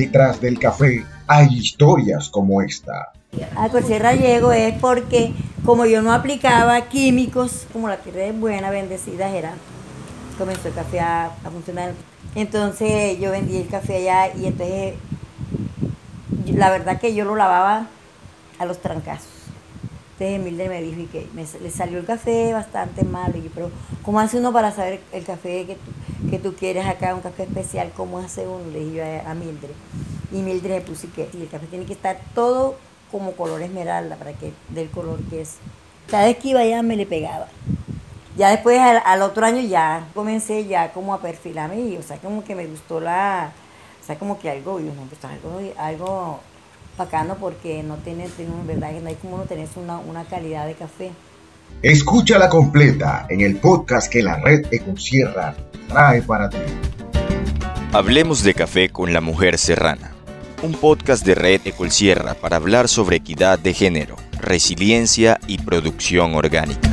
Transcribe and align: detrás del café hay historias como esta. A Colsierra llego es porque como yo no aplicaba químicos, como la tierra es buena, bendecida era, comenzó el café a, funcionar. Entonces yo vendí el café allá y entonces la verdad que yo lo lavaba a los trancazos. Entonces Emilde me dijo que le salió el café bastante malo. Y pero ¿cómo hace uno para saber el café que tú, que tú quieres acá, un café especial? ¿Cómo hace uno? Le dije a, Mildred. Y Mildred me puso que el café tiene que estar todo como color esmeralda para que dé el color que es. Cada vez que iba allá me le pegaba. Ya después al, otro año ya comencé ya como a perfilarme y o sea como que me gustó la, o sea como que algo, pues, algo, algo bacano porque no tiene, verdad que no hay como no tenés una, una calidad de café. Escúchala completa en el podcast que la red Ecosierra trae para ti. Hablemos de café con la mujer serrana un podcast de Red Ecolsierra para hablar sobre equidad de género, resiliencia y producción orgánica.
detrás 0.00 0.40
del 0.40 0.58
café 0.58 1.04
hay 1.26 1.48
historias 1.54 2.28
como 2.28 2.60
esta. 2.60 3.12
A 3.56 3.68
Colsierra 3.68 4.14
llego 4.14 4.52
es 4.52 4.74
porque 4.78 5.32
como 5.64 5.86
yo 5.86 6.02
no 6.02 6.12
aplicaba 6.12 6.80
químicos, 6.82 7.66
como 7.72 7.88
la 7.88 7.96
tierra 7.98 8.24
es 8.24 8.38
buena, 8.38 8.70
bendecida 8.70 9.28
era, 9.30 9.52
comenzó 10.38 10.68
el 10.68 10.74
café 10.74 11.00
a, 11.00 11.30
funcionar. 11.50 11.92
Entonces 12.34 13.18
yo 13.18 13.30
vendí 13.30 13.56
el 13.56 13.68
café 13.68 13.96
allá 13.96 14.34
y 14.36 14.46
entonces 14.46 14.94
la 16.54 16.70
verdad 16.70 17.00
que 17.00 17.14
yo 17.14 17.24
lo 17.24 17.34
lavaba 17.34 17.86
a 18.58 18.64
los 18.66 18.80
trancazos. 18.80 19.28
Entonces 20.18 20.40
Emilde 20.40 20.68
me 20.68 20.82
dijo 20.82 21.10
que 21.10 21.26
le 21.62 21.70
salió 21.70 21.98
el 21.98 22.06
café 22.06 22.52
bastante 22.52 23.04
malo. 23.04 23.36
Y 23.36 23.50
pero 23.54 23.70
¿cómo 24.02 24.20
hace 24.20 24.38
uno 24.38 24.52
para 24.52 24.72
saber 24.72 25.00
el 25.12 25.24
café 25.24 25.66
que 25.66 25.74
tú, 25.74 25.90
que 26.30 26.38
tú 26.38 26.54
quieres 26.54 26.86
acá, 26.86 27.14
un 27.14 27.20
café 27.20 27.44
especial? 27.44 27.92
¿Cómo 27.96 28.18
hace 28.18 28.46
uno? 28.46 28.64
Le 28.72 28.80
dije 28.80 29.22
a, 29.26 29.34
Mildred. 29.34 29.70
Y 30.32 30.42
Mildred 30.42 30.74
me 30.76 30.80
puso 30.80 31.08
que 31.14 31.22
el 31.22 31.48
café 31.48 31.66
tiene 31.66 31.84
que 31.84 31.92
estar 31.92 32.18
todo 32.34 32.76
como 33.10 33.32
color 33.32 33.62
esmeralda 33.62 34.16
para 34.16 34.32
que 34.32 34.52
dé 34.70 34.82
el 34.82 34.90
color 34.90 35.20
que 35.30 35.42
es. 35.42 35.56
Cada 36.10 36.26
vez 36.26 36.36
que 36.38 36.48
iba 36.48 36.60
allá 36.60 36.82
me 36.82 36.96
le 36.96 37.06
pegaba. 37.06 37.48
Ya 38.36 38.50
después 38.50 38.78
al, 38.78 39.22
otro 39.22 39.46
año 39.46 39.62
ya 39.62 40.08
comencé 40.14 40.66
ya 40.66 40.92
como 40.92 41.14
a 41.14 41.22
perfilarme 41.22 41.80
y 41.80 41.96
o 41.96 42.02
sea 42.02 42.18
como 42.18 42.44
que 42.44 42.54
me 42.54 42.66
gustó 42.66 43.00
la, 43.00 43.52
o 44.02 44.06
sea 44.06 44.18
como 44.18 44.38
que 44.38 44.50
algo, 44.50 44.78
pues, 45.08 45.24
algo, 45.24 45.72
algo 45.78 46.40
bacano 46.98 47.36
porque 47.36 47.82
no 47.82 47.96
tiene, 47.96 48.28
verdad 48.66 48.90
que 48.90 49.00
no 49.00 49.08
hay 49.08 49.14
como 49.14 49.38
no 49.38 49.44
tenés 49.44 49.70
una, 49.76 49.98
una 49.98 50.24
calidad 50.24 50.66
de 50.66 50.74
café. 50.74 51.12
Escúchala 51.82 52.48
completa 52.48 53.26
en 53.28 53.40
el 53.40 53.56
podcast 53.56 54.10
que 54.10 54.22
la 54.22 54.36
red 54.36 54.66
Ecosierra 54.70 55.54
trae 55.88 56.22
para 56.22 56.48
ti. 56.50 56.58
Hablemos 57.92 58.42
de 58.42 58.54
café 58.54 58.88
con 58.88 59.12
la 59.12 59.20
mujer 59.20 59.58
serrana 59.58 60.16
un 60.62 60.72
podcast 60.72 61.24
de 61.24 61.34
Red 61.34 61.60
Ecolsierra 61.64 62.34
para 62.34 62.56
hablar 62.56 62.88
sobre 62.88 63.16
equidad 63.16 63.58
de 63.58 63.74
género, 63.74 64.16
resiliencia 64.40 65.38
y 65.46 65.58
producción 65.58 66.34
orgánica. 66.34 66.85